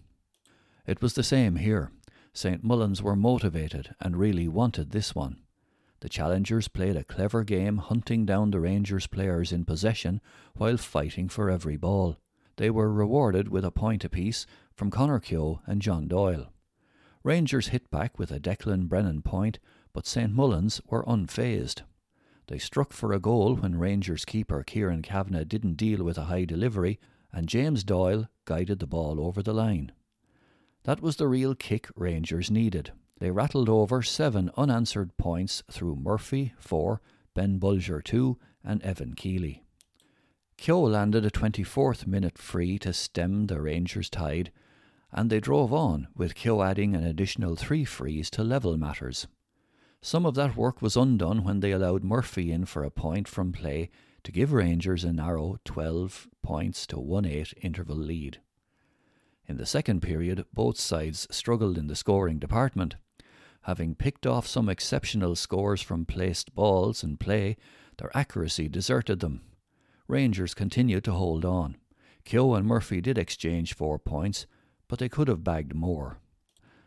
It 0.85 1.01
was 1.01 1.15
the 1.15 1.23
same 1.23 1.57
here. 1.57 1.91
St. 2.31 2.63
Mullins 2.63 3.01
were 3.01 3.15
motivated 3.15 3.95
and 3.99 4.15
really 4.15 4.47
wanted 4.47 4.91
this 4.91 5.13
one. 5.13 5.39
The 5.99 6.09
challengers 6.09 6.67
played 6.67 6.95
a 6.95 7.03
clever 7.03 7.43
game 7.43 7.77
hunting 7.77 8.25
down 8.25 8.51
the 8.51 8.59
Rangers 8.59 9.07
players 9.07 9.51
in 9.51 9.65
possession 9.65 10.21
while 10.55 10.77
fighting 10.77 11.27
for 11.27 11.49
every 11.49 11.75
ball. 11.75 12.17
They 12.57 12.69
were 12.69 12.91
rewarded 12.91 13.49
with 13.49 13.65
a 13.65 13.71
point 13.71 14.03
apiece 14.03 14.45
from 14.73 14.91
Conor 14.91 15.19
Keogh 15.19 15.61
and 15.65 15.81
John 15.81 16.07
Doyle. 16.07 16.51
Rangers 17.23 17.69
hit 17.69 17.89
back 17.89 18.19
with 18.19 18.31
a 18.31 18.39
Declan 18.39 18.87
Brennan 18.87 19.21
point, 19.21 19.59
but 19.91 20.05
St. 20.05 20.31
Mullins 20.31 20.81
were 20.87 21.03
unfazed. 21.05 21.81
They 22.47 22.59
struck 22.59 22.93
for 22.93 23.11
a 23.11 23.19
goal 23.19 23.55
when 23.55 23.77
Rangers 23.77 24.23
keeper 24.23 24.63
Kieran 24.63 25.01
Kavanagh 25.01 25.45
didn't 25.45 25.75
deal 25.75 26.03
with 26.03 26.17
a 26.17 26.25
high 26.25 26.45
delivery, 26.45 26.99
and 27.33 27.49
James 27.49 27.83
Doyle 27.83 28.27
guided 28.45 28.79
the 28.79 28.87
ball 28.87 29.19
over 29.19 29.43
the 29.43 29.53
line. 29.53 29.91
That 30.83 31.01
was 31.01 31.17
the 31.17 31.27
real 31.27 31.55
kick 31.55 31.89
Rangers 31.95 32.49
needed. 32.49 32.91
They 33.19 33.31
rattled 33.31 33.67
over 33.67 34.03
seven 34.03 34.51
unanswered 34.55 35.17
points 35.17 35.63
through 35.71 35.95
Murphy, 35.95 36.53
four, 36.59 37.01
Ben 37.33 37.57
Bulger, 37.57 38.01
two, 38.01 38.37
and 38.63 38.81
Evan 38.83 39.13
Keeley. 39.15 39.63
Keogh 40.57 40.89
landed 40.89 41.25
a 41.25 41.31
24th 41.31 42.05
minute 42.05 42.37
free 42.37 42.77
to 42.79 42.93
stem 42.93 43.47
the 43.47 43.61
Rangers' 43.61 44.09
tide, 44.09 44.51
and 45.11 45.29
they 45.29 45.39
drove 45.39 45.73
on, 45.73 46.07
with 46.15 46.35
Keogh 46.35 46.61
adding 46.61 46.95
an 46.95 47.03
additional 47.03 47.55
three 47.55 47.85
frees 47.85 48.29
to 48.31 48.43
level 48.43 48.77
matters. 48.77 49.27
Some 50.01 50.25
of 50.25 50.35
that 50.35 50.55
work 50.55 50.81
was 50.81 50.95
undone 50.95 51.43
when 51.43 51.59
they 51.59 51.71
allowed 51.71 52.03
Murphy 52.03 52.51
in 52.51 52.65
for 52.65 52.83
a 52.83 52.91
point 52.91 53.27
from 53.27 53.51
play 53.51 53.89
to 54.23 54.31
give 54.31 54.51
Rangers 54.51 55.03
a 55.03 55.13
narrow 55.13 55.57
12 55.65 56.27
points 56.43 56.85
to 56.87 56.99
1 56.99 57.25
8 57.25 57.53
interval 57.61 57.95
lead. 57.95 58.39
In 59.47 59.57
the 59.57 59.65
second 59.65 60.01
period, 60.01 60.45
both 60.53 60.77
sides 60.77 61.27
struggled 61.31 61.77
in 61.77 61.87
the 61.87 61.95
scoring 61.95 62.37
department. 62.37 62.95
Having 63.67 63.95
picked 63.95 64.25
off 64.25 64.47
some 64.47 64.69
exceptional 64.69 65.35
scores 65.35 65.81
from 65.81 66.05
placed 66.05 66.55
balls 66.55 67.03
and 67.03 67.19
play, 67.19 67.57
their 67.97 68.15
accuracy 68.15 68.69
deserted 68.69 69.19
them. 69.19 69.41
Rangers 70.07 70.53
continued 70.53 71.03
to 71.03 71.11
hold 71.11 71.43
on. 71.43 71.75
Keogh 72.23 72.53
and 72.53 72.65
Murphy 72.65 73.01
did 73.01 73.17
exchange 73.17 73.73
four 73.73 73.99
points, 73.99 74.47
but 74.87 74.99
they 74.99 75.09
could 75.09 75.27
have 75.27 75.43
bagged 75.43 75.75
more. 75.75 76.19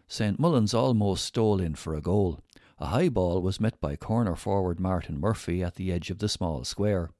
St. 0.08 0.38
Mullins 0.38 0.72
almost 0.72 1.26
stole 1.26 1.60
in 1.60 1.74
for 1.74 1.94
a 1.94 2.00
goal. 2.00 2.40
A 2.78 2.86
high 2.86 3.10
ball 3.10 3.42
was 3.42 3.60
met 3.60 3.78
by 3.82 3.94
corner 3.94 4.34
forward 4.34 4.80
Martin 4.80 5.20
Murphy 5.20 5.62
at 5.62 5.74
the 5.74 5.92
edge 5.92 6.08
of 6.08 6.18
the 6.18 6.30
small 6.30 6.64
square. 6.64 7.10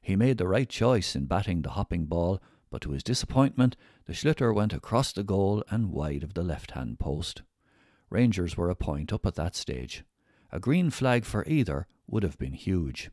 He 0.00 0.14
made 0.14 0.38
the 0.38 0.46
right 0.46 0.68
choice 0.68 1.16
in 1.16 1.26
batting 1.26 1.62
the 1.62 1.70
hopping 1.70 2.04
ball, 2.04 2.40
but 2.70 2.82
to 2.82 2.92
his 2.92 3.02
disappointment, 3.02 3.76
the 4.04 4.12
sliotar 4.12 4.54
went 4.54 4.72
across 4.72 5.10
the 5.10 5.24
goal 5.24 5.64
and 5.70 5.90
wide 5.90 6.22
of 6.22 6.34
the 6.34 6.44
left 6.44 6.70
hand 6.70 7.00
post. 7.00 7.42
Rangers 8.10 8.56
were 8.56 8.70
a 8.70 8.76
point 8.76 9.12
up 9.12 9.26
at 9.26 9.34
that 9.34 9.54
stage. 9.54 10.04
A 10.50 10.60
green 10.60 10.90
flag 10.90 11.24
for 11.24 11.44
either 11.46 11.86
would 12.06 12.22
have 12.22 12.38
been 12.38 12.54
huge. 12.54 13.10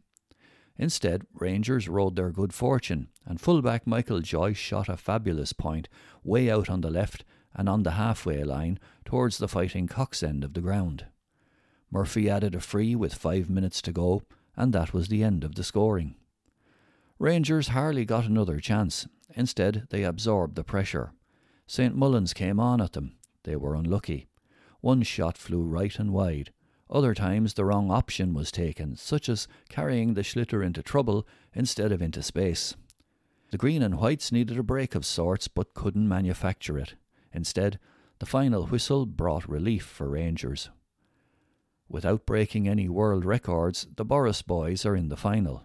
Instead, 0.77 1.23
Rangers 1.34 1.88
rode 1.88 2.15
their 2.15 2.31
good 2.31 2.53
fortune, 2.53 3.10
and 3.25 3.39
fullback 3.39 3.88
Michael 3.88 4.21
Joyce 4.21 4.58
shot 4.58 4.89
a 4.89 4.97
fabulous 4.97 5.53
point 5.53 5.88
way 6.23 6.49
out 6.49 6.69
on 6.69 6.81
the 6.81 6.89
left 6.89 7.23
and 7.53 7.69
on 7.69 7.84
the 7.84 7.91
halfway 7.91 8.43
line 8.43 8.79
towards 9.05 9.38
the 9.38 9.47
Fighting 9.47 9.88
Cocks 9.88 10.21
end 10.21 10.43
of 10.43 10.53
the 10.53 10.62
ground. 10.62 11.05
Murphy 11.89 12.29
added 12.29 12.55
a 12.55 12.60
free 12.60 12.95
with 12.95 13.13
five 13.13 13.49
minutes 13.49 13.81
to 13.84 13.93
go, 13.93 14.23
and 14.58 14.73
that 14.73 14.93
was 14.93 15.08
the 15.08 15.23
end 15.23 15.43
of 15.43 15.55
the 15.55 15.63
scoring. 15.63 16.15
Rangers 17.19 17.69
hardly 17.69 18.03
got 18.03 18.25
another 18.25 18.60
chance. 18.60 19.08
Instead, 19.34 19.88
they 19.89 20.03
absorbed 20.03 20.55
the 20.55 20.63
pressure. 20.63 21.13
St. 21.67 21.95
Mullins 21.95 22.34
came 22.34 22.60
on 22.60 22.81
at 22.81 22.93
them. 22.93 23.15
They 23.43 23.55
were 23.55 23.75
unlucky. 23.75 24.27
One 24.86 25.02
shot 25.02 25.36
flew 25.36 25.63
right 25.63 25.98
and 25.98 26.13
wide. 26.13 26.52
Other 26.91 27.15
times 27.15 27.56
the 27.56 27.65
wrong 27.65 27.89
option 27.89 28.36
was 28.36 28.52
taken, 28.52 28.95
such 28.95 29.28
as 29.30 29.48
carrying 29.67 30.13
the 30.13 30.21
sliotar 30.21 30.63
into 30.63 30.84
trouble 30.84 31.26
instead 31.56 31.91
of 31.91 32.04
into 32.04 32.21
space. 32.21 32.76
The 33.50 33.58
green 33.58 33.82
and 33.82 33.98
whites 33.98 34.32
needed 34.32 34.60
a 34.60 34.62
break 34.62 34.93
of 34.93 35.04
sorts 35.04 35.48
but 35.48 35.74
couldn't 35.74 36.08
manufacture 36.08 36.78
it. 36.78 36.93
Instead, 37.34 37.80
the 38.19 38.28
final 38.28 38.67
whistle 38.67 39.08
brought 39.08 39.50
relief 39.50 39.84
for 39.84 40.08
Rangers. 40.08 40.69
Without 41.89 42.28
breaking 42.28 42.67
any 42.67 42.88
world 42.88 43.26
records, 43.26 43.88
the 43.95 44.06
Borris 44.06 44.45
boys 44.45 44.86
are 44.86 44.95
in 44.95 45.10
the 45.10 45.17
final. 45.17 45.63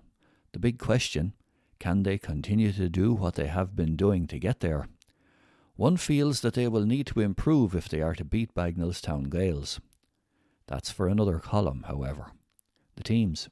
The 0.52 0.59
big 0.59 0.78
question 0.78 1.35
can 1.78 2.04
they 2.04 2.16
continue 2.16 2.72
to 2.72 2.88
do 2.88 3.12
what 3.12 3.35
they 3.35 3.48
have 3.48 3.76
been 3.76 3.96
doing 3.96 4.26
to 4.28 4.38
get 4.38 4.61
there? 4.61 4.88
One 5.80 5.96
feels 5.96 6.42
that 6.42 6.52
they 6.52 6.68
will 6.68 6.84
need 6.84 7.06
to 7.06 7.20
improve 7.20 7.74
if 7.74 7.88
they 7.88 8.02
are 8.02 8.14
to 8.16 8.22
beat 8.22 8.54
Bagnallstown 8.54 9.30
Gaels. 9.30 9.80
That's 10.66 10.90
for 10.90 11.08
another 11.08 11.38
column, 11.38 11.84
however. 11.88 12.32
The 12.96 13.02
teams 13.02 13.48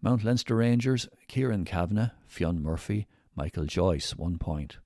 Mount 0.00 0.22
Leinster 0.22 0.54
Rangers, 0.54 1.08
Kieran 1.26 1.64
Kavanagh, 1.64 2.12
Fionn 2.28 2.62
Murphy, 2.62 3.08
Michael 3.34 3.64
Joyce, 3.64 4.14
one 4.14 4.38
point. 4.38 4.78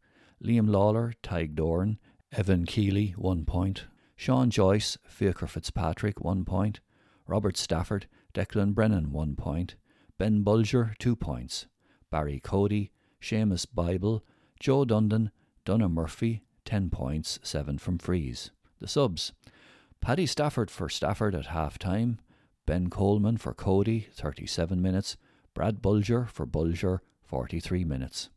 Liam 0.42 0.70
Lawler, 0.70 1.12
Tadhg 1.22 1.54
Doran, 1.54 1.98
Evan 2.32 2.64
Keeley, 2.64 3.14
one 3.18 3.44
point. 3.44 3.84
Sean 4.16 4.48
Joyce, 4.48 4.96
Fiachra 5.06 5.46
Fitzpatrick, 5.46 6.24
one 6.24 6.46
point. 6.46 6.80
Robert 7.26 7.58
Stafford, 7.58 8.06
Declan 8.32 8.72
Brennan, 8.72 9.12
one 9.12 9.36
point. 9.36 9.74
Ben 10.16 10.42
Bulger, 10.42 10.94
two 10.98 11.14
points. 11.14 11.66
Barry 12.10 12.40
Cody, 12.40 12.90
Seamus 13.20 13.66
Bible, 13.70 14.24
Joe 14.58 14.86
Dundon, 14.86 15.30
Donna 15.66 15.90
Murphy, 15.90 16.42
ten 16.64 16.90
points, 16.90 17.38
seven 17.42 17.78
from 17.78 17.98
frees. 17.98 18.50
The 18.80 18.88
subs. 18.88 19.32
Paddy 20.00 20.26
Stafford 20.26 20.70
for 20.70 20.88
Stafford 20.88 21.34
at 21.34 21.46
half 21.46 21.78
time. 21.78 22.18
Ben 22.66 22.90
Coleman 22.90 23.36
for 23.36 23.54
Cody, 23.54 24.08
37 24.12 24.80
minutes. 24.80 25.16
Brad 25.54 25.80
Bulger 25.80 26.26
for 26.26 26.46
Bulger, 26.46 27.02
43 27.22 27.84
minutes. 27.84 28.30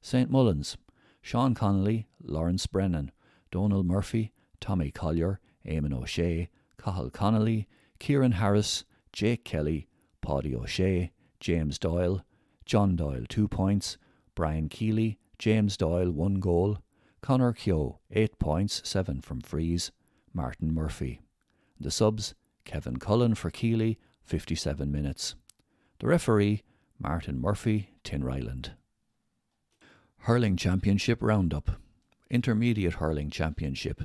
St. 0.00 0.30
Mullins. 0.30 0.76
Sean 1.22 1.54
Connolly, 1.54 2.06
Lawrence 2.22 2.66
Brennan, 2.66 3.12
Donald 3.50 3.86
Murphy, 3.86 4.32
Tommy 4.60 4.90
Collier, 4.90 5.40
Eamon 5.66 5.92
O'Shea, 5.92 6.48
Cathal 6.78 7.10
Connolly, 7.10 7.68
Kieran 7.98 8.32
Harris, 8.32 8.84
Jake 9.12 9.44
Kelly, 9.44 9.88
Paddy 10.22 10.54
O'Shea, 10.54 11.12
James 11.40 11.78
Doyle, 11.78 12.24
John 12.64 12.96
Doyle 12.96 13.24
two 13.28 13.48
points, 13.48 13.98
Brian 14.34 14.68
Keeley, 14.68 15.18
James 15.38 15.76
Doyle 15.76 16.10
one 16.10 16.36
goal, 16.36 16.78
Conor 17.22 17.52
Keogh 17.52 17.98
eight 18.10 18.38
points, 18.38 18.80
seven 18.84 19.20
from 19.20 19.40
frees, 19.40 19.92
Martin 20.32 20.72
Murphy. 20.72 21.20
The 21.78 21.90
subs, 21.90 22.34
Kevin 22.64 22.98
Cullen 22.98 23.34
for 23.34 23.50
Keeley, 23.50 23.98
57 24.24 24.90
minutes. 24.90 25.34
The 25.98 26.06
referee, 26.06 26.62
Martin 26.98 27.40
Murphy, 27.40 27.90
Tinryland. 28.04 28.70
Hurling 30.18 30.56
Championship 30.56 31.22
Roundup. 31.22 31.72
Intermediate 32.30 32.94
Hurling 32.94 33.30
Championship. 33.30 34.02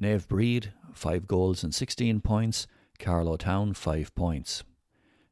Naomh 0.00 0.26
Bríd, 0.26 0.72
5 0.94 1.26
goals 1.26 1.64
and 1.64 1.74
16 1.74 2.20
points. 2.20 2.66
Carlow 2.98 3.36
Town 3.36 3.74
5 3.74 4.14
points. 4.14 4.64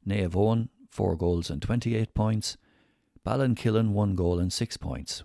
Naomh 0.07 0.31
Eoin 0.31 0.68
4 0.90 1.16
goals 1.16 1.51
and 1.51 1.61
28 1.62 2.14
points. 2.14 2.57
Ballinkillen 3.27 3.90
1 3.90 4.14
goal 4.14 4.38
and 4.38 4.53
6 4.53 4.77
points. 4.79 5.23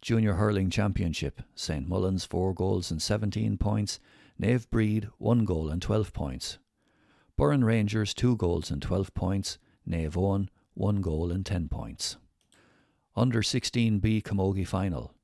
Junior 0.00 0.34
Hurling 0.34 0.70
Championship 0.70 1.42
St 1.54 1.88
Mullins 1.88 2.24
4 2.24 2.54
goals 2.54 2.90
and 2.90 3.02
17 3.02 3.58
points. 3.58 3.98
Naomh 4.40 4.66
Bríd 4.68 5.10
1 5.18 5.44
goal 5.44 5.68
and 5.68 5.82
12 5.82 6.12
points. 6.12 6.58
Burren 7.36 7.64
Rangers 7.64 8.14
2 8.14 8.36
goals 8.36 8.70
and 8.70 8.80
12 8.80 9.12
points. 9.14 9.58
Naomh 9.88 10.12
Eoin 10.12 10.48
1 10.74 11.00
goal 11.00 11.32
and 11.32 11.44
10 11.44 11.68
points. 11.68 12.16
Under 13.16 13.42
16B 13.42 14.22
Camogie 14.22 14.66
Final 14.66 15.14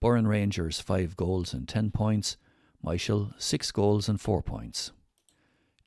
Burren 0.00 0.26
Rangers 0.26 0.78
5 0.78 1.16
goals 1.16 1.54
and 1.54 1.66
10 1.66 1.90
points. 1.90 2.36
Michael 2.82 3.32
6 3.38 3.72
goals 3.72 4.08
and 4.08 4.20
4 4.20 4.42
points. 4.42 4.92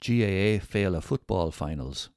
GAA 0.04 0.58
Féile 0.60 1.04
football 1.04 1.52
finals. 1.52 2.10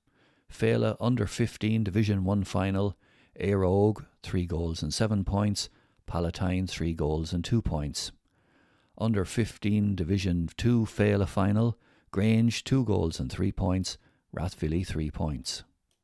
Féile 0.50 0.96
under 1.00 1.26
15 1.26 1.84
Division 1.84 2.24
1 2.24 2.44
final. 2.44 2.96
Óg, 3.38 4.06
3 4.22 4.46
goals 4.46 4.82
and 4.82 4.94
7 4.94 5.22
points. 5.24 5.68
Palatine 6.06 6.66
3 6.66 6.94
goals 6.94 7.32
and 7.32 7.44
2 7.44 7.62
points. 7.62 8.12
Under 8.96 9.24
15 9.24 9.94
Division 9.94 10.48
2 10.56 10.84
Féile 10.84 11.26
final, 11.26 11.76
Grange 12.10 12.62
2 12.64 12.84
goals 12.84 13.18
and 13.18 13.30
3 13.30 13.50
points, 13.52 13.98
Rathvilly 14.32 14.86
3 14.86 15.10
points. 15.10 15.64